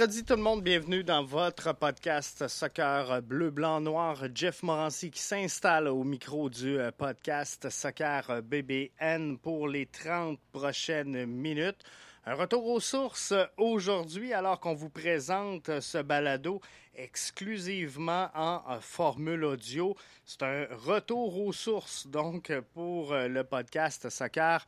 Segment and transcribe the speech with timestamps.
[0.00, 4.16] Mercredi tout le monde, bienvenue dans votre podcast Soccer Bleu, Blanc, Noir.
[4.34, 11.26] Jeff Morancy qui s'installe au micro du euh, podcast Soccer BBN pour les 30 prochaines
[11.26, 11.84] minutes.
[12.24, 16.62] Un retour aux sources aujourd'hui alors qu'on vous présente ce balado
[16.94, 19.94] exclusivement en formule audio.
[20.24, 24.64] C'est un retour aux sources donc pour le podcast Soccer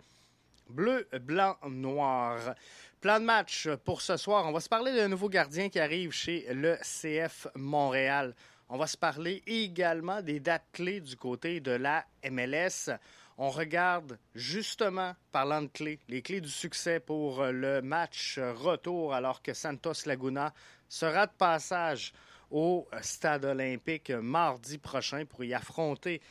[0.69, 2.55] Bleu, Blanc, Noir.
[3.03, 4.47] Plan de match pour ce soir.
[4.47, 8.33] On va se parler d'un nouveau gardien qui arrive chez le CF Montréal.
[8.69, 12.97] On va se parler également des dates clés du côté de la MLS.
[13.39, 19.43] On regarde justement, parlant de clés, les clés du succès pour le match retour alors
[19.43, 20.55] que Santos Laguna
[20.89, 22.13] sera de passage
[22.53, 26.23] au stade olympique mardi prochain pour y affronter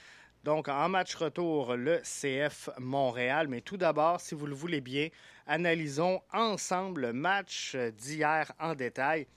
[0.44, 3.47] donc, en match retour, le CF Montréal.
[3.47, 5.09] Mais tout d'abord, si vous le voulez bien,
[5.45, 9.28] analysons ensemble le match d'hier en détail,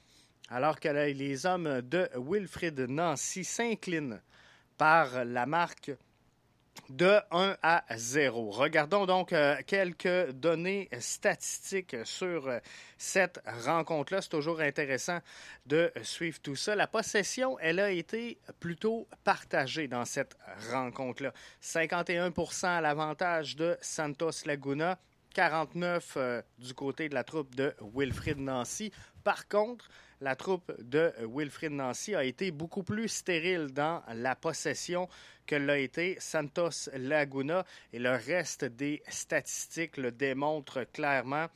[0.48, 4.22] alors que les hommes de Wilfrid Nancy s'inclinent
[4.78, 5.92] par la marque
[6.88, 8.50] de 1 à 0.
[8.50, 12.58] Regardons donc euh, quelques données statistiques sur euh,
[12.98, 14.20] cette rencontre-là.
[14.20, 15.18] C'est toujours intéressant
[15.66, 16.74] de suivre tout ça.
[16.74, 20.36] La possession, elle a été plutôt partagée dans cette
[20.70, 21.32] rencontre-là.
[21.62, 24.98] 51% à l'avantage de Santos Laguna,
[25.34, 28.92] 49 euh, du côté de la troupe de Wilfrid Nancy.
[29.24, 29.88] Par contre,
[30.20, 35.08] la troupe de Wilfrid Nancy a été beaucoup plus stérile dans la possession
[35.46, 41.46] que l'a été Santos Laguna et le reste des statistiques le démontrent clairement.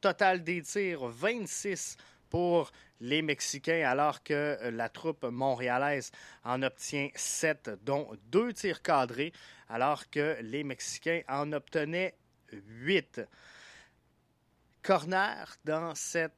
[0.00, 1.96] Total des tirs, 26
[2.30, 6.10] pour les Mexicains, alors que la troupe montréalaise
[6.44, 9.32] en obtient 7, dont deux tirs cadrés,
[9.68, 12.14] alors que les Mexicains en obtenaient
[12.52, 13.22] 8.
[14.82, 16.32] Corner dans cette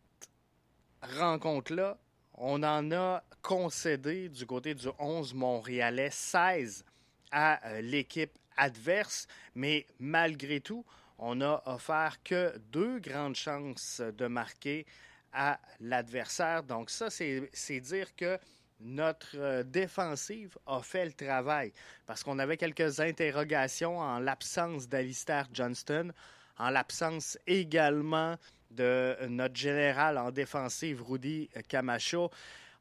[1.02, 1.98] rencontre-là,
[2.34, 6.84] on en a concédé du côté du 11 montréalais 16
[7.32, 10.84] à euh, l'équipe adverse, mais malgré tout,
[11.18, 14.86] on n'a offert que deux grandes chances de marquer
[15.32, 16.62] à l'adversaire.
[16.62, 18.38] Donc ça, c'est dire que
[18.80, 21.72] notre euh, défensive a fait le travail
[22.06, 26.12] parce qu'on avait quelques interrogations en l'absence d'Alistair Johnston,
[26.58, 28.36] en l'absence également
[28.70, 32.30] de notre général en défensive, Rudy Camacho.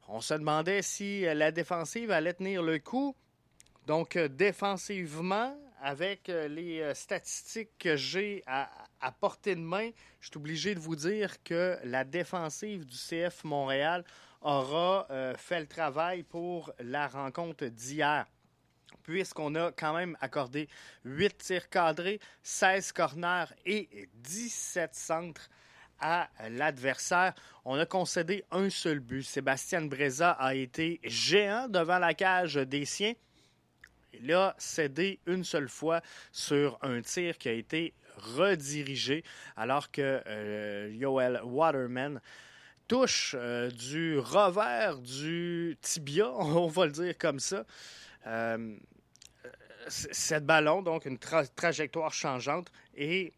[0.08, 3.14] On se demandait si la défensive allait tenir le coup.
[3.86, 8.68] Donc, euh, défensivement, avec euh, les statistiques que j'ai à,
[9.20, 14.04] portée de main, je suis obligé de vous dire que la défensive du CF Montréal
[14.40, 18.26] aura euh, fait le travail pour la rencontre d'hier
[19.02, 20.68] puisqu'on a quand même accordé
[21.04, 25.48] 8 tirs cadrés, 16 corners et 17 centres
[25.98, 27.34] à l'adversaire.
[27.64, 29.24] On a concédé un seul but.
[29.24, 33.14] Sébastien Breza a été géant devant la cage des siens.
[34.14, 39.24] Il a cédé une seule fois sur un tir qui a été redirigé
[39.56, 42.20] alors que euh, Yoel Waterman
[42.88, 47.64] touche euh, du revers du tibia, on va le dire comme ça.
[48.26, 48.76] Euh,
[49.88, 53.32] cette ballon, donc une trajectoire changeante, et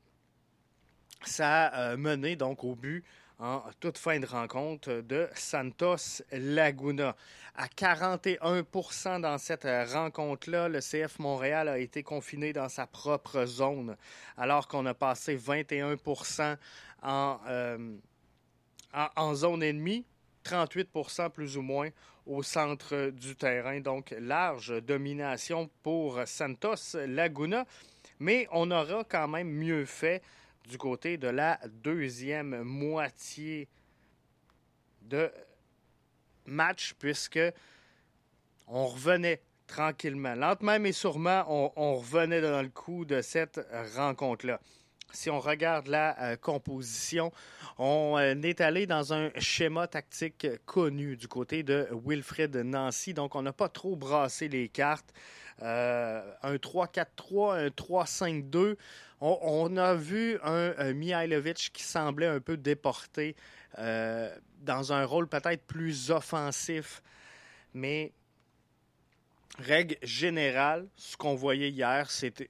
[1.24, 3.02] ça a mené donc au but
[3.38, 7.16] en toute fin de rencontre de Santos Laguna.
[7.56, 13.96] À 41% dans cette rencontre-là, le CF Montréal a été confiné dans sa propre zone,
[14.36, 15.96] alors qu'on a passé 21
[17.02, 17.96] en, euh,
[19.16, 20.04] en, zone ennemie,
[20.44, 21.90] 38% plus ou moins
[22.26, 23.80] au centre du terrain.
[23.80, 27.66] Donc, large domination pour Santos Laguna.
[28.20, 30.22] Mais on aura quand même mieux fait
[30.68, 33.68] du côté de la deuxième moitié
[35.02, 35.30] de
[36.46, 37.40] match, puisque
[38.66, 40.34] on revenait tranquillement.
[40.34, 43.60] Lentement mais sûrement, on, on revenait dans le coup de cette
[43.96, 44.60] rencontre-là
[45.12, 47.32] si on regarde la euh, composition,
[47.78, 53.14] on euh, est allé dans un schéma tactique connu du côté de Wilfred Nancy.
[53.14, 55.12] Donc, on n'a pas trop brassé les cartes.
[55.62, 58.76] Euh, un 3-4-3, un 3-5-2.
[59.20, 63.36] On, a vu un, Mihailovic qui semblait un peu déporté
[63.78, 67.02] dans un rôle peut-être plus offensif.
[67.72, 68.12] Mais
[69.58, 72.48] règle générale, ce qu'on voyait hier, c'était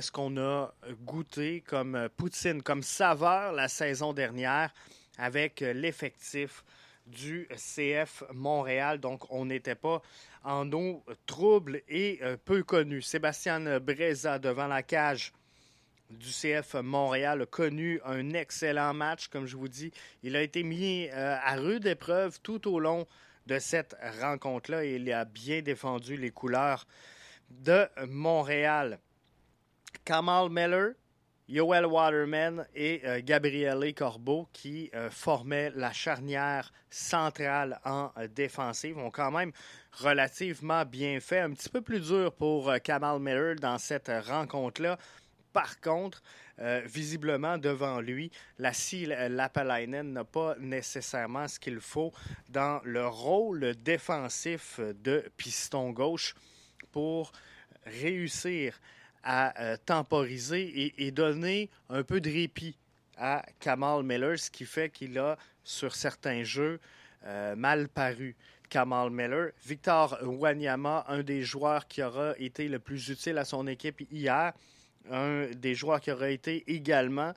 [0.00, 0.74] ce qu'on a
[1.04, 4.72] goûté comme poutine, comme saveur la saison dernière
[5.18, 6.64] avec l'effectif
[7.06, 8.98] du CF Montréal.
[8.98, 10.02] Donc, on n'était pas
[10.44, 13.02] en eau trouble et euh, peu connu.
[13.02, 15.32] Sébastien Breza devant la cage
[16.10, 19.90] du CF Montréal a connu un excellent match, comme je vous dis.
[20.22, 23.06] Il a été mis euh, à rude épreuve tout au long
[23.46, 26.86] de cette rencontre-là il a bien défendu les couleurs
[27.50, 28.98] de Montréal.
[30.04, 30.94] Kamal Miller,
[31.48, 38.98] Yoel Waterman et euh, Gabriele Corbeau qui euh, formaient la charnière centrale en euh, défensive
[38.98, 39.52] ont quand même
[39.92, 41.40] relativement bien fait.
[41.40, 44.98] Un petit peu plus dur pour Kamal Miller dans cette rencontre-là.
[45.56, 46.22] Par contre,
[46.84, 48.72] visiblement devant lui, la
[49.28, 52.12] Lapalainen n'a pas nécessairement ce qu'il faut
[52.50, 56.34] dans le rôle défensif de piston gauche
[56.92, 57.32] pour
[57.86, 58.78] réussir
[59.22, 62.76] à euh, temporiser et, donner un peu de répit
[63.16, 66.78] à Kamal Miller, ce qui fait qu'il a, sur certains jeux,
[67.24, 68.36] euh, mal paru.
[68.68, 69.50] Kamal Miller.
[69.64, 74.52] Victor Wanyama, un des joueurs qui aura été le plus utile à son équipe hier,
[75.10, 77.32] un des joueurs qui aura été également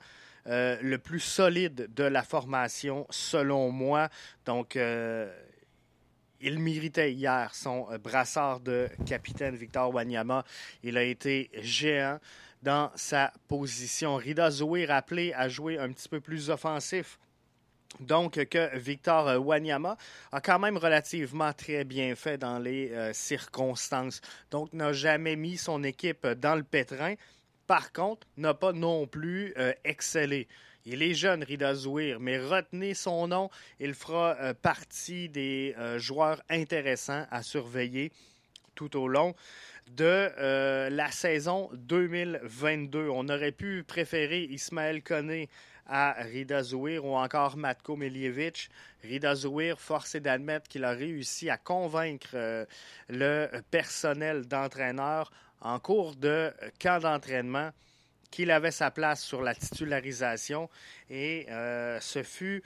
[0.46, 4.08] euh, le plus solide de la formation, selon moi.
[4.46, 4.76] Donc,
[6.40, 10.44] il méritait hier son euh, brassard de capitaine Victor Wanyama.
[10.82, 12.18] Il a été géant
[12.62, 14.16] dans sa position.
[14.16, 17.18] Rida Zoé, rappelé, a joué un petit peu plus offensif.
[17.98, 19.96] Donc, que Victor euh, Wanyama
[20.32, 24.20] a quand même relativement très bien fait dans les euh, circonstances.
[24.50, 27.14] Donc, n'a jamais mis son équipe dans le pétrin.
[27.70, 30.48] Par contre, n'a pas non plus excellé.
[30.86, 33.48] Il est jeune, Rida Zouir, mais retenez son nom.
[33.78, 38.10] Il fera euh, partie des euh, joueurs intéressants à surveiller
[38.74, 39.36] tout au long
[39.86, 43.08] de euh, la saison 2022.
[43.08, 45.48] On aurait pu préférer Ismaël Koné
[45.86, 48.68] à Rida Zouir ou encore Matko Miljevic.
[49.04, 52.66] Rida Zouir, force d'admettre qu'il a réussi à convaincre
[53.08, 57.70] le personnel d'entraîneur en cours de camp d'entraînement
[58.30, 60.70] qu'il avait sa place sur la titularisation
[61.08, 62.62] et euh, ce fut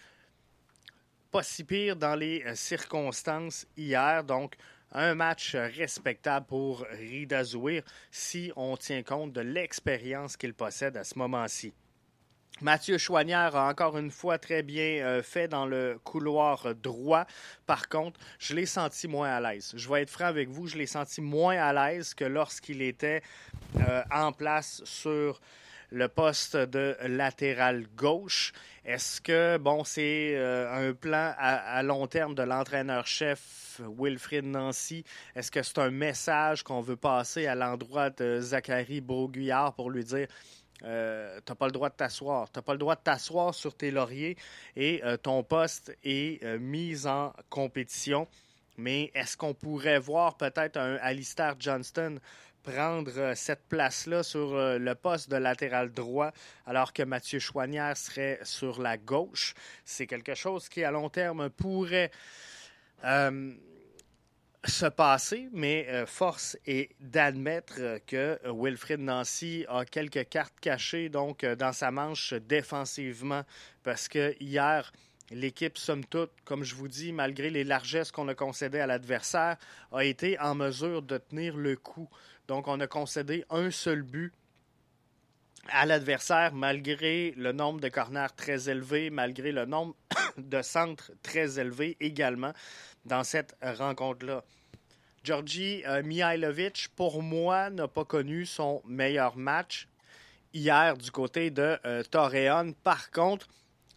[1.30, 4.22] pas si pire dans les euh, circonstances hier.
[4.24, 4.56] Donc,
[4.92, 11.04] un match respectable pour Rida Zouir si on tient compte de l'expérience qu'il possède à
[11.04, 11.72] ce moment-ci.
[12.60, 17.26] Mathieu Chouanière a encore une fois très bien euh, fait dans le couloir droit.
[17.66, 19.72] Par contre, je l'ai senti moins à l'aise.
[19.76, 23.22] Je vais être franc avec vous, je l'ai senti moins à l'aise que lorsqu'il était
[23.80, 25.40] euh, en place sur
[25.90, 28.52] le poste de latéral gauche.
[28.84, 35.04] Est-ce que, bon, c'est euh, un plan à, long terme de l'entraîneur-chef Wilfrid Nancy?
[35.34, 40.04] Est-ce que c'est un message qu'on veut passer à l'endroit de Zachary Beauguillard pour lui
[40.04, 40.28] dire
[40.82, 42.50] euh, t'as pas le droit de t'asseoir.
[42.50, 44.36] T'as pas le droit de t'asseoir sur tes lauriers
[44.76, 48.26] et euh, ton poste est euh, mis en compétition.
[48.76, 52.18] Mais est-ce qu'on pourrait voir peut-être un Alistair Johnston
[52.64, 56.32] prendre cette place-là sur le poste de latéral droit
[56.66, 59.54] alors que Mathieu Chouanière serait sur la gauche?
[59.84, 62.10] C'est quelque chose qui, à long terme, pourrait
[64.66, 71.08] se passer, mais euh, force est d'admettre que euh, Wilfrid Nancy a quelques cartes cachées
[71.08, 73.42] donc euh, dans sa manche défensivement
[73.82, 74.90] parce que hier
[75.30, 79.56] l'équipe somme toute, comme je vous dis, malgré les largesses qu'on a concédées à l'adversaire,
[79.92, 82.08] a été en mesure de tenir le coup.
[82.46, 84.32] Donc on a concédé un seul but
[85.68, 89.94] à l'adversaire malgré le nombre de corners très élevé, malgré le nombre
[90.38, 92.52] de centres très élevé également
[93.04, 94.44] dans cette rencontre-là.
[95.24, 99.88] Georgi euh, Mihailovic, pour moi, n'a pas connu son meilleur match
[100.52, 102.74] hier du côté de euh, Torreon.
[102.84, 103.48] Par contre,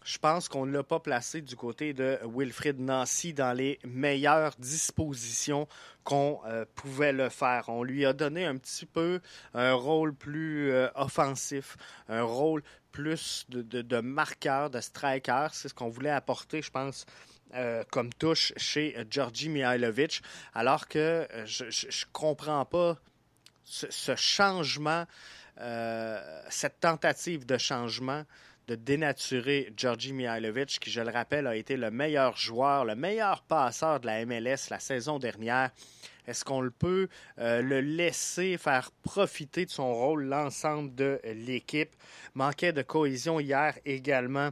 [0.05, 4.53] je pense qu'on ne l'a pas placé du côté de Wilfrid Nancy dans les meilleures
[4.57, 5.67] dispositions
[6.05, 7.65] qu'on euh, pouvait le faire.
[7.67, 9.19] On lui a donné un petit peu
[9.53, 11.75] un rôle plus offensif,
[12.07, 15.47] un rôle plus de, de marqueur, de striker.
[15.51, 17.05] C'est ce qu'on voulait apporter, je pense,
[17.53, 20.21] euh, comme touche chez euh, Georgi Mihailovic,
[20.53, 20.99] alors que
[21.31, 22.97] euh, je ne comprends pas
[23.63, 25.05] ce, changement,
[26.49, 28.23] cette tentative de changement
[28.67, 33.41] de dénaturer Georgi Mihailovic, qui, je le rappelle, a été le meilleur joueur, le meilleur
[33.43, 35.71] passeur de la MLS la saison dernière.
[36.27, 41.93] Est-ce qu'on le peut le laisser faire profiter de son rôle l'ensemble de l'équipe?
[42.35, 44.51] Manquait de cohésion hier également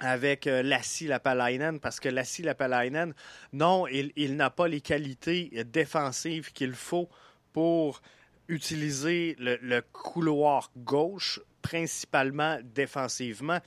[0.00, 3.14] avec euh, Lassi Lapalainen parce que Lassi Lapalainen,
[3.52, 7.08] non, il, n'a pas les qualités défensives qu'il faut
[7.52, 8.02] pour
[8.48, 13.60] utiliser le, couloir gauche, principalement défensivement.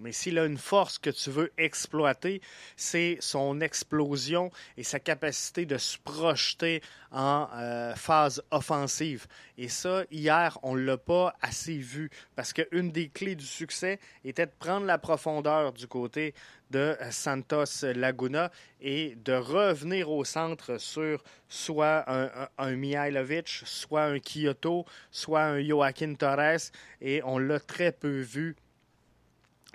[0.00, 2.40] Mais s'il a une force que tu veux exploiter,
[2.76, 9.26] c'est son explosion et sa capacité de se projeter en euh, phase offensive.
[9.56, 13.98] Et ça, hier, on ne l'a pas assez vu parce qu'une des clés du succès
[14.24, 16.32] était de prendre la profondeur du côté
[16.70, 24.20] de Santos Laguna et de revenir au centre sur soit un, un, Mihailovic, soit un
[24.20, 26.70] Kyoto, soit un Joaquin Torres.
[27.00, 28.54] Et on l'a très peu vu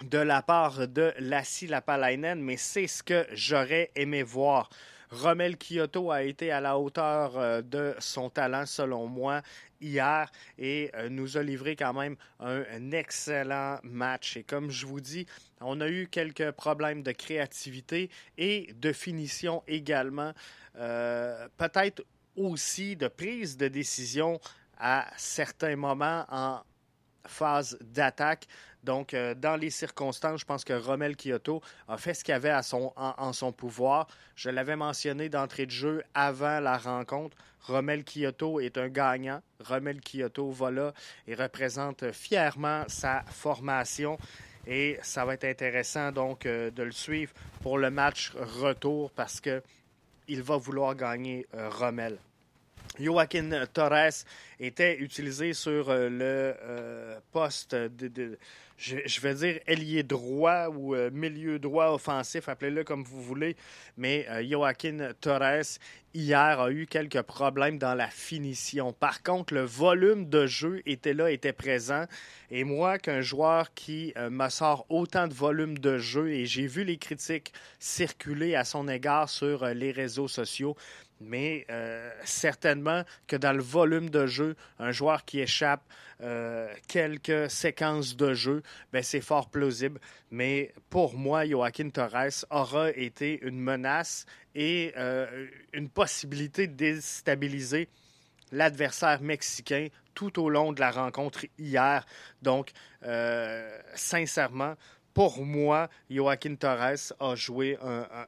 [0.02, 4.70] de la part de Lassi Lapalainen, mais c'est ce que j'aurais aimé voir.
[5.14, 9.44] Romel Kyoto a été à la hauteur euh, de son talent, selon moi,
[9.80, 14.38] hier et euh, nous a livré quand même un, excellent match.
[14.38, 15.28] Et comme je vous dis,
[15.62, 18.10] on a eu quelques problèmes de créativité
[18.40, 20.34] et de finition également.
[20.78, 22.04] Euh, peut-être
[22.36, 24.40] aussi de prise de décision
[24.80, 26.62] à certains moments en
[27.28, 28.48] phase d'attaque.
[28.84, 32.54] Donc, euh, dans les circonstances, je pense que Romel Kyoto a fait ce qu'il avait
[32.54, 34.08] en, son pouvoir.
[34.36, 37.38] Je l'avais mentionné d'entrée de jeu avant la rencontre.
[37.62, 39.42] Romel Kyoto est un gagnant.
[39.62, 40.94] Romel Kyoto va là
[41.28, 44.18] et représente fièrement sa formation.
[44.68, 49.42] Et ça va être intéressant donc euh, de le suivre pour le match retour parce
[49.42, 52.18] qu'il va vouloir gagner euh, Romel.
[53.00, 54.24] Joaquin Torres
[54.60, 58.38] était utilisé sur euh, le euh, poste de,
[58.78, 63.56] je, vais dire ailier droit ou euh, milieu droit offensif, appelez-le comme vous voulez,
[63.98, 65.80] mais Joaquin Torres
[66.14, 68.94] hier a eu quelques problèmes dans la finition.
[68.94, 72.06] Par contre, le volume de jeu était là, était présent.
[72.52, 76.84] Et moi, qu'un joueur qui me sort autant de volume de jeu, et j'ai vu
[76.84, 80.76] les critiques circuler à son égard sur les réseaux sociaux,
[81.24, 85.82] mais euh, certainement que dans le volume de jeu, un joueur qui échappe
[86.22, 90.00] euh, quelques séquences de jeu, ben c'est fort plausible.
[90.32, 94.26] Mais pour moi, Joaquin Torres aura été une menace
[94.56, 97.90] et euh, une possibilité de déstabiliser
[98.52, 102.06] l'adversaire mexicain tout au long de la rencontre hier.
[102.44, 102.72] Donc,
[103.96, 104.76] sincèrement,
[105.14, 107.78] pour moi, Joaquin Torres a joué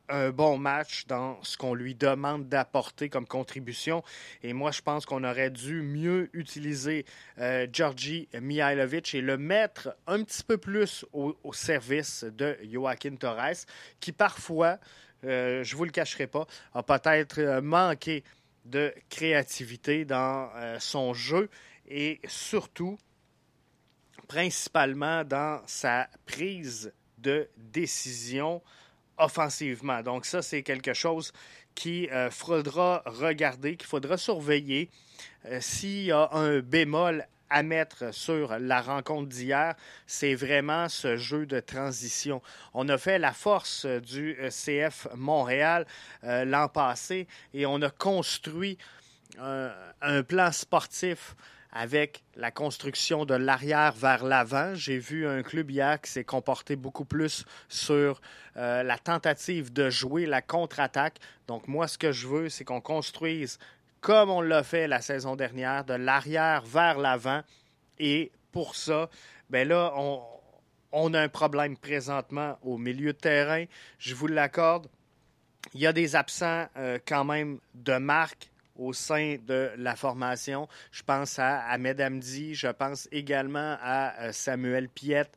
[0.09, 4.03] un, bon match dans ce qu'on lui demande d'apporter comme contribution.
[4.43, 7.05] Et moi, je pense qu'on aurait dû mieux utiliser
[7.39, 13.65] euh, Georgi Mihailovic et le mettre un petit peu plus au, service de Joaquin Torres,
[13.99, 14.77] qui parfois,
[15.23, 18.23] euh, je ne vous le cacherai pas, a peut-être euh, manqué
[18.65, 20.49] de créativité dans
[20.79, 21.49] son jeu
[21.87, 22.97] et surtout
[24.27, 28.61] principalement dans sa prise de décision
[29.17, 30.01] offensivement.
[30.01, 31.31] Donc ça, c'est quelque chose
[31.73, 34.89] qu'il euh, faudra regarder, qu'il faudra surveiller.
[35.45, 39.75] Euh, s'il y a un bémol à mettre sur la rencontre d'hier,
[40.07, 42.41] c'est vraiment ce jeu de transition.
[42.73, 45.85] On a fait la force du euh, CF Montréal
[46.23, 48.77] l'an passé et on a construit
[49.37, 51.35] un plan sportif
[51.75, 54.73] avec la construction de l'arrière vers l'avant.
[54.75, 58.21] J'ai vu un club hier qui s'est comporté beaucoup plus sur
[58.55, 61.19] euh, la tentative de jouer la contre-attaque.
[61.47, 63.59] Donc moi, ce que je veux, c'est qu'on construise
[63.99, 67.41] comme on l'a fait la saison dernière, de l'arrière vers l'avant.
[67.99, 69.09] Et pour ça,
[69.49, 69.93] ben là,
[70.93, 73.65] on, a un problème présentement au milieu de terrain.
[73.99, 74.87] Je vous l'accorde.
[75.73, 80.67] Il y a des absents euh, quand même de marque au sein de la formation.
[80.91, 85.35] Je pense à Ahmed Amdi, je pense également à euh, Samuel Piette.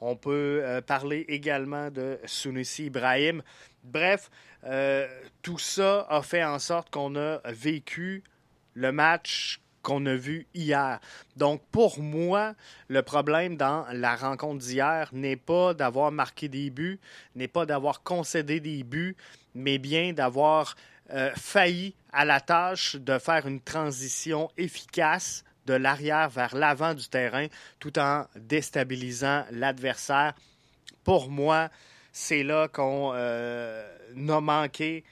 [0.00, 3.42] On peut euh, parler également de Sunusi Ibrahim.
[3.84, 4.30] Bref,
[4.64, 5.06] euh,
[5.42, 8.22] tout ça a fait en sorte qu'on a vécu
[8.74, 11.00] le match qu'on a vu hier.
[11.36, 12.54] Donc, pour moi,
[12.88, 17.00] le problème dans la rencontre d'hier n'est pas d'avoir marqué des buts,
[17.34, 19.16] n'est pas d'avoir concédé des buts,
[19.54, 20.74] mais bien d'avoir
[21.12, 27.08] euh, failli à la tâche de faire une transition efficace de l'arrière vers l'avant du
[27.08, 27.46] terrain
[27.78, 30.34] tout en déstabilisant l'adversaire.
[31.04, 31.68] Pour moi,
[32.12, 33.84] c'est là qu'on euh,
[34.16, 35.04] a manqué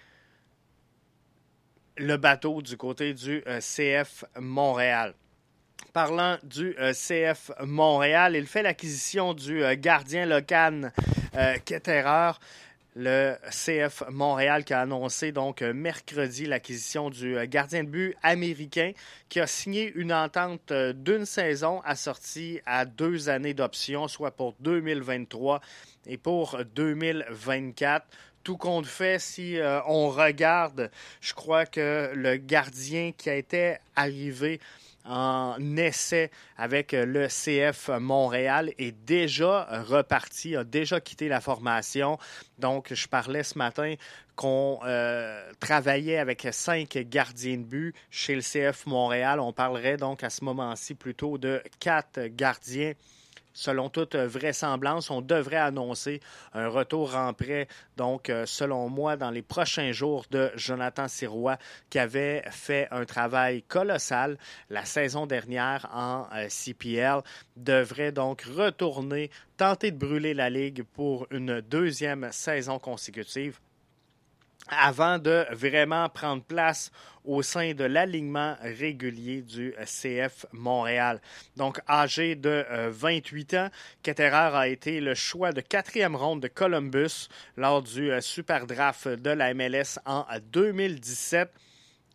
[1.97, 5.15] le bateau du côté du euh, CF Montréal.
[5.93, 10.93] Parlant du CF Montréal, il fait l'acquisition du gardien local
[11.65, 12.33] Ketterer
[12.97, 18.93] le CF Montréal qui a annoncé donc mercredi l'acquisition du gardien de but américain
[19.29, 25.61] qui a signé une entente d'une saison assortie à deux années d'option, soit pour 2023
[26.07, 28.07] et pour 2024
[28.49, 30.91] tout compte fait, si euh, on regarde,
[31.21, 34.59] je crois que le gardien qui a été arrivé
[35.09, 42.19] en essai avec le CF Montréal est déjà reparti, a déjà quitté la formation.
[42.59, 43.95] Donc, je parlais ce matin
[44.37, 49.41] qu'on euh, travaillait avec cinq gardiens de but chez le CF Montréal.
[49.41, 52.93] On parlerait donc à ce moment-ci plutôt de quatre gardiens
[53.59, 56.21] selon toute vraisemblance, on devrait annoncer
[56.55, 61.59] un retour en prêt, donc euh, selon moi, dans les prochains jours de Jonathan Sirois,
[61.91, 64.39] qui avait fait un travail colossal
[64.71, 67.23] la saison dernière en euh, CPL,
[67.57, 73.59] devrait donc retourner, tenter de brûler la Ligue pour une deuxième saison consécutive
[74.69, 76.91] avant de vraiment prendre place
[77.25, 81.21] au sein de l'alignement régulier du CF Montréal.
[81.57, 83.71] Donc, âgé de 28 euh, ans,
[84.03, 89.09] Ketterer a été le choix de quatrième ronde de Columbus lors du euh, Super Draft
[89.09, 91.51] de la MLS en 2017.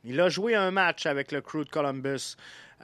[0.04, 2.36] Il a joué un match avec le crew de Columbus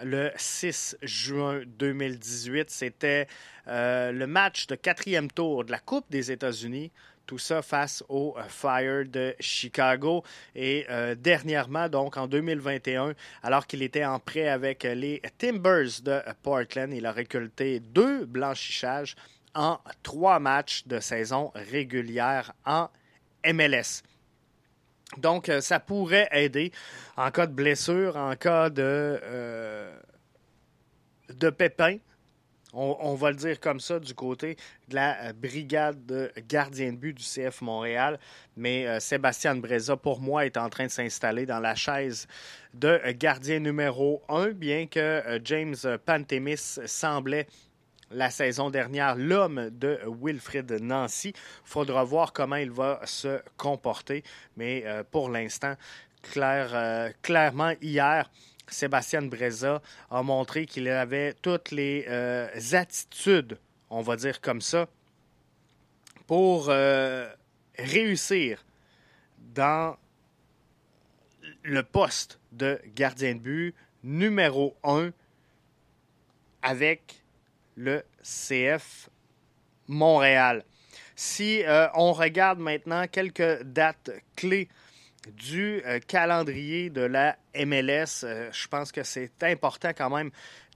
[0.04, 2.70] le 6 juin 2018.
[2.70, 3.28] C'était
[3.68, 6.92] euh, le match de quatrième tour de la Coupe des États-Unis
[7.30, 10.24] tout ça face au euh, Fire de Chicago.
[10.56, 16.22] Et euh, dernièrement, donc en 2021, alors qu'il était en prêt avec les Timbers de
[16.42, 19.16] Portland, il a récolté deux blanchissages
[19.54, 22.90] en trois matchs de saison régulière en
[23.46, 24.02] MLS.
[25.18, 26.72] Donc, euh, ça pourrait aider
[27.16, 29.22] en cas de blessure, en cas de,
[31.30, 31.98] de pépin
[32.74, 34.56] on, va le dire comme ça, du côté
[34.90, 38.20] de la euh, brigade de gardien de but du CF Montréal.
[38.56, 42.28] Mais euh, Sébastien Breza, pour moi, est en train de s'installer dans la chaise
[42.74, 47.48] de gardien numéro un, bien que euh, James Pantemis semblait
[48.12, 51.34] la saison dernière l'homme de Wilfrid Nancy.
[51.64, 54.24] Faudra voir comment il va se comporter.
[54.58, 55.76] Mais pour l'instant,
[57.22, 58.32] clairement, hier,
[58.70, 63.58] Sébastien Breza a montré qu'il avait toutes les euh, attitudes,
[63.90, 64.88] on va dire comme ça,
[66.28, 67.28] pour euh,
[67.78, 68.64] réussir
[69.54, 69.98] dans
[71.64, 75.12] le poste de gardien de but numéro un
[76.62, 77.24] avec
[77.76, 79.10] le CF
[79.88, 80.64] Montréal.
[81.16, 84.70] Si euh, on regarde maintenant quelques dates clés
[85.28, 88.24] du euh, calendrier de la MLS.
[88.24, 90.32] Euh, je pense que c'est important quand même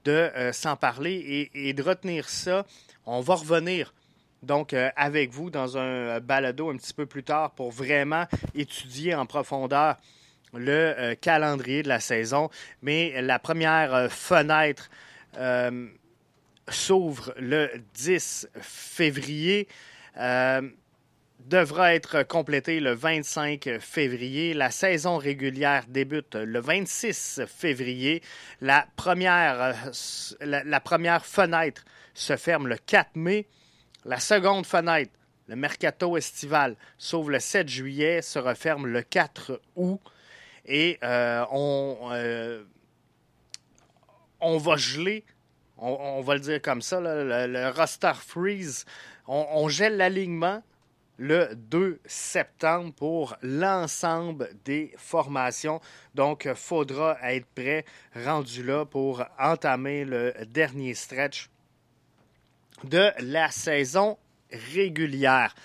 [0.05, 2.65] de euh, s'en parler et, de retenir ça.
[3.05, 3.93] On va revenir
[4.41, 9.25] donc avec vous dans un balado un petit peu plus tard pour vraiment étudier en
[9.25, 9.95] profondeur
[10.53, 12.49] le calendrier de la saison.
[12.81, 14.89] Mais la première fenêtre
[16.67, 19.69] s'ouvre le 10 février
[21.45, 24.53] devra être complété le 25 février.
[24.53, 28.21] La saison régulière débute le 26 février.
[28.61, 29.73] La première, euh,
[30.41, 33.47] la, première fenêtre se ferme le 4 mai.
[34.05, 35.11] La seconde fenêtre,
[35.47, 39.99] le mercato estival, s'ouvre le 7 juillet, se referme le 4 août.
[40.65, 42.63] Et euh, on, euh,
[44.39, 45.25] on va geler,
[45.77, 48.85] on, va le dire comme ça, le, roster freeze.
[49.27, 50.63] On gèle l'alignement
[51.17, 55.79] le 2 septembre pour l'ensemble des formations.
[56.15, 61.49] Donc, faudra être prêt, rendu là, pour entamer le dernier stretch
[62.83, 64.17] de la saison
[64.73, 65.55] régulière.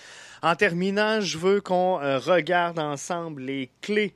[0.42, 4.14] En terminant, je veux qu'on euh, regarde ensemble les clés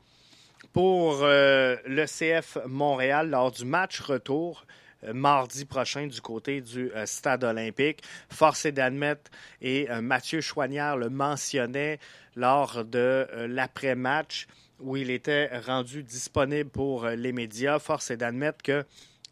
[0.73, 4.65] pour euh, le CF Montréal lors du match retour
[5.13, 8.03] mardi prochain du côté du euh, stade olympique.
[8.29, 11.99] Force est d'admettre, et euh, Mathieu Chouanière le mentionnait
[12.37, 14.47] lors de l'après-match
[14.81, 17.79] où il était rendu disponible pour les médias.
[17.79, 18.85] Force est d'admettre que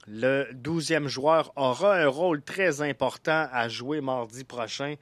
[0.06, 4.94] le douzième joueur aura un rôle très important à jouer mardi prochain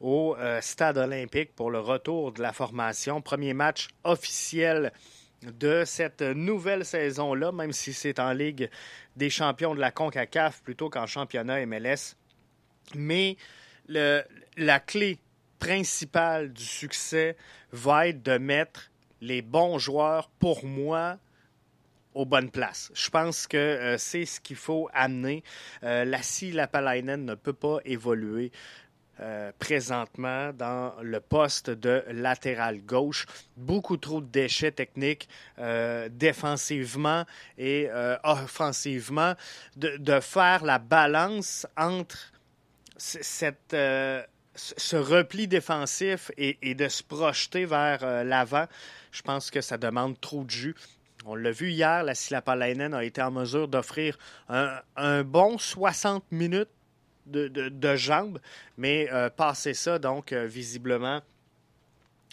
[0.00, 3.20] au stade olympique pour le retour de la formation.
[3.20, 4.92] Premier match officiel
[5.42, 8.70] de cette nouvelle saison-là, même si c'est en Ligue
[9.16, 12.16] des champions de la CONCACAF plutôt qu'en championnat MLS.
[12.94, 13.36] Mais
[13.88, 15.18] la clé
[15.58, 17.36] principale du succès
[17.72, 21.18] va être de mettre les bons joueurs, pour moi,
[22.14, 22.90] aux bonnes places.
[22.94, 25.42] Je pense que euh, c'est ce qu'il faut amener.
[25.82, 28.52] Euh, Lassie Lapalainen ne peut pas évoluer
[29.58, 33.26] présentement dans le poste de latéral gauche.
[33.56, 35.28] Beaucoup trop de déchets techniques
[36.10, 37.24] défensivement
[37.58, 37.88] et
[38.24, 39.34] offensivement.
[39.76, 42.32] De, de, faire la balance entre
[42.96, 43.74] cette
[44.54, 48.66] ce repli défensif et, de se projeter vers euh, l'avant,
[49.10, 50.74] je pense que ça demande trop de jus.
[51.24, 56.68] On l'a vu hier, la Silapalainen a été en mesure d'offrir un, bon 60 minutes
[57.32, 58.38] de, jambes,
[58.76, 61.20] mais euh, passer ça, donc, euh, visiblement,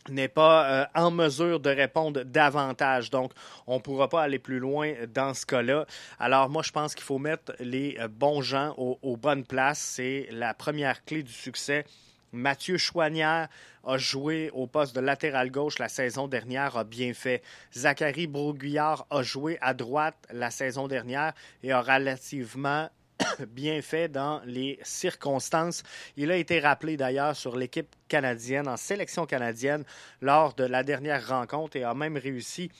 [0.09, 3.09] n'est pas euh, en mesure de répondre davantage.
[3.09, 3.31] Donc,
[3.67, 5.85] on ne pourra pas aller plus loin dans ce cas-là.
[6.19, 9.79] Alors, moi, je pense qu'il faut mettre les bons gens aux bonnes places.
[9.79, 11.85] C'est la première clé du succès
[12.31, 13.47] Mathieu Chouanière
[13.83, 17.41] a joué au poste de latéral gauche la saison dernière, a bien fait.
[17.73, 21.33] Zachary Broguillard a joué à droite la saison dernière
[21.63, 22.89] et a relativement
[23.49, 25.83] bien fait dans les circonstances.
[26.17, 29.83] Il a été rappelé d'ailleurs sur l'équipe canadienne, en sélection canadienne,
[30.21, 32.71] lors de la dernière rencontre et a même réussi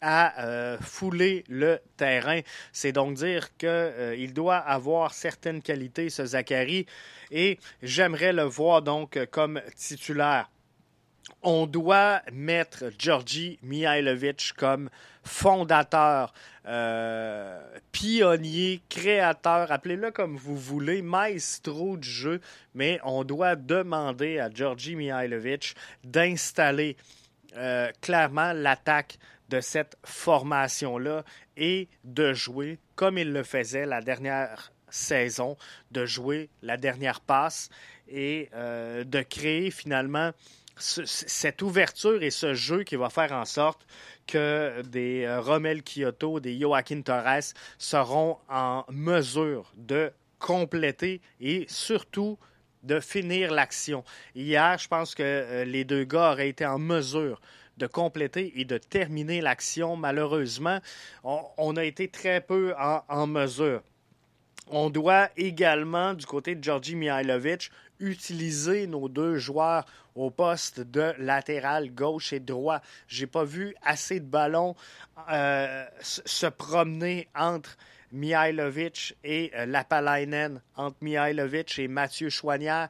[0.00, 2.40] à euh, fouler le terrain.
[2.72, 6.86] C'est donc dire qu'il euh, doit avoir certaines qualités, ce Zachary,
[7.30, 10.48] et j'aimerais le voir donc comme titulaire.
[11.42, 14.90] On doit mettre Georgi Mihailovic comme
[15.24, 16.32] fondateur,
[16.66, 17.60] euh,
[17.92, 22.40] pionnier, créateur, appelez-le comme vous voulez, maestro du jeu,
[22.74, 26.96] mais on doit demander à Georgi Mihailovic d'installer
[28.00, 31.24] clairement l'attaque de cette formation-là
[31.56, 35.56] et de jouer comme il le faisait la dernière saison,
[35.90, 37.68] de jouer la dernière passe
[38.08, 40.32] et euh, de créer finalement
[40.78, 43.86] cette ouverture et ce jeu qui va faire en sorte
[44.26, 52.38] que des euh, Romel Kyoto, des Joaquin Torres seront en mesure de compléter et surtout
[52.82, 54.04] de finir l'action.
[54.34, 57.40] Hier, je pense que euh, les deux gars auraient été en mesure
[57.76, 59.96] de compléter et de terminer l'action.
[59.96, 60.80] Malheureusement,
[61.24, 63.82] on, a été très peu en, mesure.
[64.70, 71.14] On doit également, du côté de Georgi Mihailovic, utiliser nos deux joueurs au poste de
[71.18, 72.80] latéral gauche et droit.
[73.06, 74.74] J'ai pas vu assez de ballons
[75.30, 77.76] euh, se promener entre
[78.12, 82.88] Mihailovic et euh, Lapalainen, entre Mihailovic et Mathieu Chouanière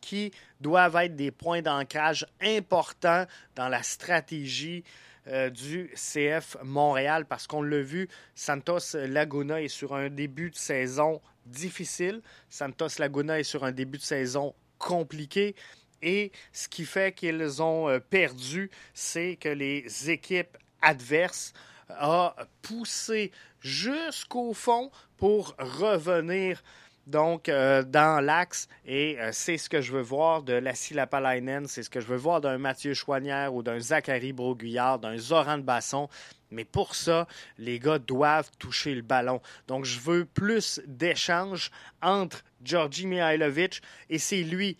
[0.00, 4.84] qui doivent être des points d'ancrage importants dans la stratégie
[5.28, 10.56] euh, du CF Montréal parce qu'on l'a vu, Santos Laguna est sur un début de
[10.56, 12.22] saison difficile.
[12.48, 15.54] Santos Laguna est sur un début de saison compliqué.
[16.02, 21.52] Et ce qui fait qu'ils ont euh, perdu, c'est que les équipes adverses
[22.00, 22.30] ont
[22.62, 26.62] poussé jusqu'au fond pour revenir
[27.08, 28.68] donc euh, dans l'axe.
[28.86, 32.06] Et euh, c'est ce que je veux voir de la Lapalainen, c'est ce que je
[32.06, 36.08] veux voir d'un Mathieu Chouanière ou d'un Zachary Broguillard, d'un Zoran Basson.
[36.50, 37.26] Mais pour ça,
[37.58, 39.40] les gars doivent toucher le ballon.
[39.66, 41.70] Donc, je veux plus d'échanges
[42.02, 44.76] entre Georgi Mihailovic et c'est lui,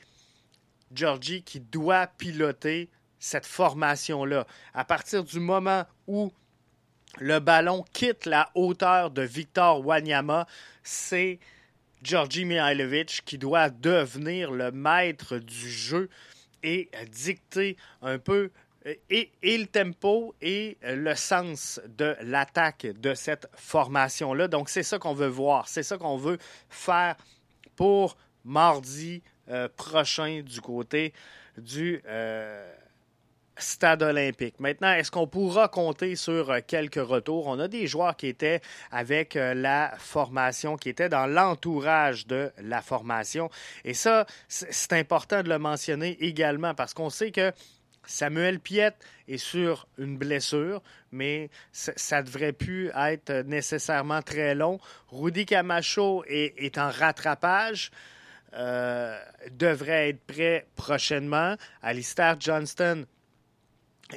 [0.92, 2.88] Georgi, qui doit piloter
[3.18, 4.46] cette formation-là.
[4.74, 6.32] À partir du moment où
[7.18, 10.46] le ballon quitte la hauteur de Victor Wanyama,
[10.82, 11.38] c'est
[12.02, 16.08] Georgi Mihailovic qui doit devenir le maître du jeu
[16.62, 18.50] et dicter un peu
[18.86, 24.48] euh, et, le tempo et le sens de l'attaque de cette formation-là.
[24.48, 25.68] Donc, c'est ça qu'on veut voir.
[25.68, 27.16] C'est ça qu'on veut faire
[27.76, 31.12] pour mardi euh, prochain du côté
[31.56, 32.72] du, euh,
[33.58, 34.60] stade olympique.
[34.60, 37.46] Maintenant, est-ce qu'on pourra compter sur euh, quelques retours?
[37.46, 42.50] On a des joueurs qui étaient avec euh, la formation, qui étaient dans l'entourage de
[42.62, 43.50] la formation.
[43.84, 47.52] Et ça, c'est important de le mentionner également parce qu'on sait que
[48.06, 48.96] Samuel Piette
[49.28, 54.80] est sur une blessure, mais ça devrait plus être nécessairement très long.
[55.08, 57.90] Rudy Camacho est, en rattrapage.
[58.54, 61.56] Euh, devrait être prêt prochainement.
[61.82, 63.04] Alistair Johnston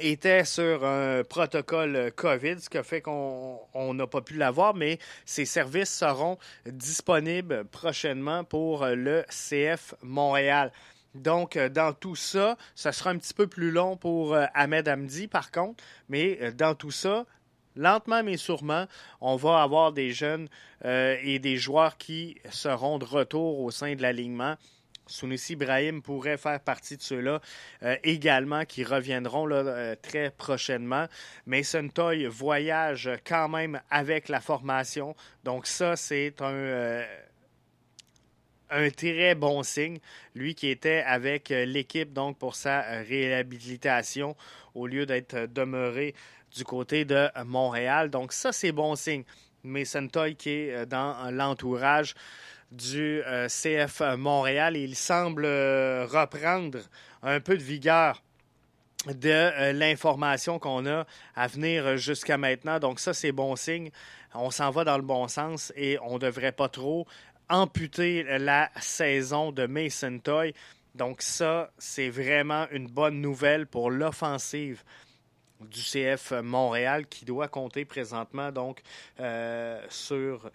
[0.00, 5.44] était sur un protocole COVID, ce qui fait qu'on n'a pas pu l'avoir, mais ces
[5.44, 10.72] services seront disponibles prochainement pour le CF Montréal.
[11.14, 14.88] Donc, euh, dans tout ça, ça sera un petit peu plus long pour euh, Ahmed
[14.88, 17.26] Hamdi, par contre, mais euh, dans tout ça,
[17.76, 18.86] lentement mais sûrement,
[19.20, 20.48] on va avoir des jeunes
[20.84, 24.56] et des joueurs qui seront de retour au sein de l'alignement
[25.06, 27.40] Sunusi Ibrahim pourrait faire partie de ceux-là
[27.82, 31.06] euh, également qui reviendront là, euh, très prochainement.
[31.46, 35.14] Mason Toy voyage quand même avec la formation.
[35.44, 37.04] Donc ça, c'est un, euh,
[38.70, 39.98] un très bon signe.
[40.34, 44.36] Lui qui était avec l'équipe donc pour sa réhabilitation
[44.74, 46.14] au lieu d'être demeuré
[46.54, 48.08] du côté de Montréal.
[48.10, 49.24] Donc ça, c'est bon signe.
[49.64, 52.14] Mason Toy qui est dans l'entourage
[52.72, 54.76] du CF Montréal.
[54.76, 56.78] Il semble reprendre
[57.22, 58.22] un peu de vigueur
[59.06, 62.78] de euh, l'information qu'on a à venir jusqu'à maintenant.
[62.78, 63.90] Donc ça, c'est bon signe.
[64.34, 67.06] On s'en va dans le bon sens et on ne devrait pas trop
[67.48, 70.54] amputer la saison de Mason Toy.
[70.94, 74.82] Donc ça, c'est vraiment une bonne nouvelle pour l'offensive
[75.60, 78.82] du CF Montréal qui doit compter présentement donc
[79.20, 80.50] euh, sur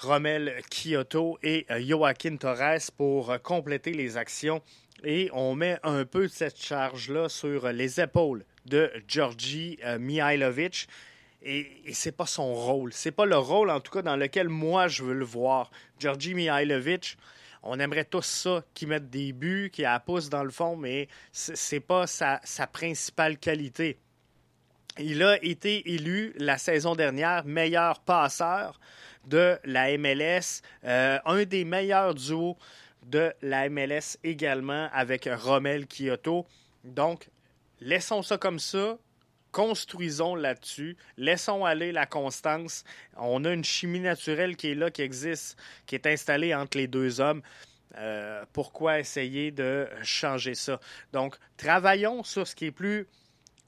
[0.00, 4.62] Rommel Kyoto et euh, Joaquin Torres pour compléter les actions
[5.04, 10.88] et on met un peu cette charge-là sur les épaules de Georgi euh, Mihailovic.
[11.42, 12.92] Et, et c'est pas son rôle.
[12.92, 15.70] C'est pas le rôle, en tout cas, dans lequel moi je veux le voir.
[15.98, 17.16] Georgi Mihailovic,
[17.62, 21.08] on aimerait tous ça, qu'il mette des buts, qu'il a pouce dans le fond, mais
[21.32, 22.40] c'est pas sa,
[22.72, 23.98] principale qualité.
[24.98, 28.80] Il a été élu la saison dernière meilleur passeur
[29.26, 32.56] de la MLS, euh, un des meilleurs duos
[33.06, 36.46] de la MLS également avec Rommel Kyoto.
[36.84, 37.28] Donc,
[37.80, 38.98] laissons ça comme ça.
[39.52, 40.96] Construisons là-dessus.
[41.16, 42.84] Laissons aller la constance.
[43.16, 46.88] On a une chimie naturelle qui est là, qui existe, qui est installée entre les
[46.88, 47.42] deux hommes.
[47.96, 50.78] Euh, pourquoi essayer de changer ça?
[51.12, 53.06] Donc, travaillons sur ce qui est plus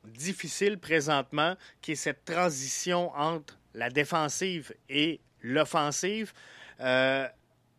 [0.04, 6.32] difficile présentement, qui est cette transition entre la défensive et l'offensive.
[6.80, 7.26] Euh,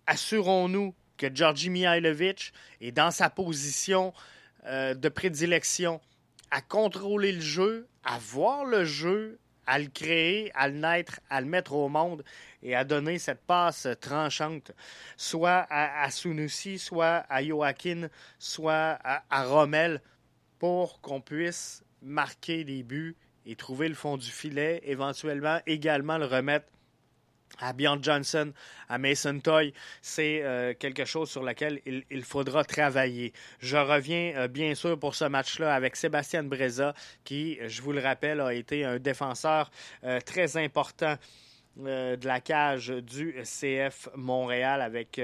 [0.07, 4.13] assurons-nous que Georgi Mihailovic est dans sa position
[4.65, 6.01] euh, de prédilection
[6.51, 11.41] à contrôler le jeu, à voir le jeu, à le créer, à le naître, à
[11.41, 12.23] le mettre au monde
[12.63, 14.71] et à donner cette passe tranchante,
[15.15, 20.01] soit à, à Sunusi, soit à Joaquin, soit à, à Rommel,
[20.57, 26.25] pour qu'on puisse marquer des buts et trouver le fond du filet, éventuellement également le
[26.25, 26.67] remettre
[27.59, 28.51] à Bjorn Johnson,
[28.87, 33.33] à Mason Toy, c'est euh, quelque chose sur lequel il, faudra travailler.
[33.59, 36.93] Je reviens euh, bien sûr pour ce match-là avec Sébastien Breza,
[37.23, 39.71] qui, je vous le rappelle, a été un défenseur
[40.03, 41.15] euh, très important
[41.77, 45.21] de la cage du CF Montréal avec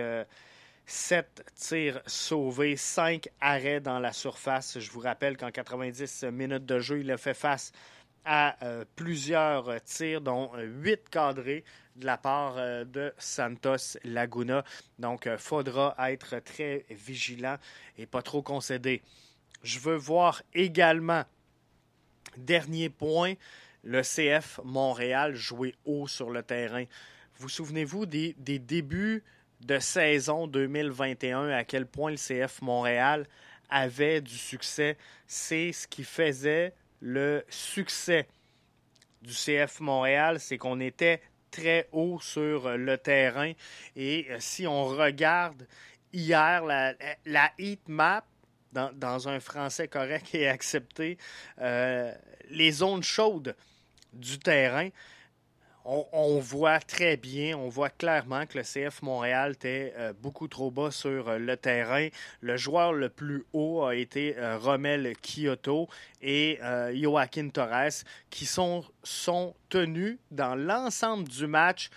[0.86, 4.80] sept tirs sauvés, cinq arrêts dans la surface.
[4.80, 7.74] Je vous rappelle qu'en 90 minutes de jeu, il a fait face
[8.26, 8.56] à
[8.96, 11.64] plusieurs tirs, dont huit cadrés
[11.96, 14.64] de la part euh, de Santos Laguna.
[15.00, 17.58] Donc, euh, faudra être très vigilant
[17.98, 19.02] et pas trop concéder.
[19.64, 21.24] Je veux voir également,
[22.38, 23.34] dernier point,
[23.84, 26.86] le CF Montréal jouer haut sur le terrain.
[27.38, 29.24] Vous souvenez-vous des, des débuts
[29.62, 33.26] de saison 2021, à quel point le CF Montréal
[33.70, 34.98] avait du succès?
[35.28, 36.74] C'est ce qui faisait
[37.06, 38.28] le succès
[39.22, 43.54] du CF Montréal, c'est qu'on était très haut sur euh, le terrain.
[43.96, 45.68] Et euh, si on regarde
[46.12, 48.26] hier la, heat map,
[48.72, 51.20] dans, un français correct et accepté,
[51.62, 52.12] euh,
[52.50, 53.56] les zones chaudes
[54.12, 54.90] du terrain,
[55.86, 60.72] on, voit très bien, on voit clairement que le CF Montréal était euh, beaucoup trop
[60.72, 62.08] bas sur euh, le terrain.
[62.42, 65.88] Le joueur le plus haut a été euh, Romel Kyoto
[66.22, 66.60] et
[66.94, 71.90] Joaquin Torres, qui sont, sont tenus dans l'ensemble du match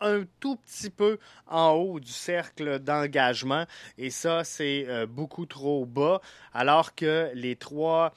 [0.00, 3.64] un tout petit peu en haut du cercle d'engagement.
[3.96, 6.20] Et ça, c'est beaucoup trop bas.
[6.52, 8.12] Alors que les trois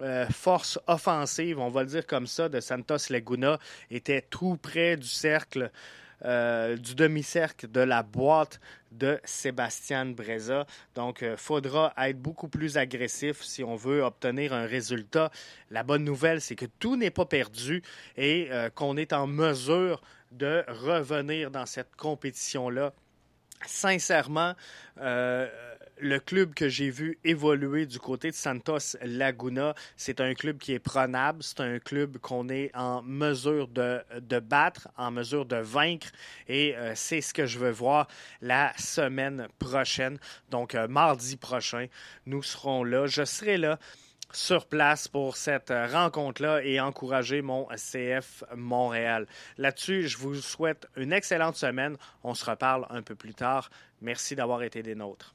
[0.00, 3.58] euh, force offensive, on va le dire comme ça, de Santos Laguna
[3.90, 5.70] était tout près du cercle,
[6.24, 10.66] euh, du demi-cercle de la boîte de Sébastien Breza.
[10.94, 15.30] Donc, euh, faudra être beaucoup plus agressif si on veut obtenir un résultat.
[15.70, 17.82] La bonne nouvelle, c'est que tout n'est pas perdu
[18.16, 20.02] et qu'on est en mesure
[20.32, 22.92] de revenir dans cette compétition-là.
[23.66, 24.54] Sincèrement,
[26.04, 30.74] le club que j'ai vu évoluer du côté de Santos Laguna, c'est un club qui
[30.74, 34.04] est prenable, c'est un club qu'on est en mesure de,
[34.40, 36.08] battre, en mesure de vaincre,
[36.46, 38.06] et euh, c'est ce que je veux voir
[38.42, 40.18] la semaine prochaine.
[40.50, 41.86] Donc, euh, mardi prochain,
[42.26, 43.06] nous serons là.
[43.06, 43.78] Je serai là
[44.30, 49.26] sur place pour cette rencontre-là et encourager mon CF Montréal.
[49.56, 51.96] Là-dessus, je vous souhaite une excellente semaine.
[52.24, 53.70] On se reparle un peu plus tard.
[54.02, 55.34] Merci d'avoir été des nôtres.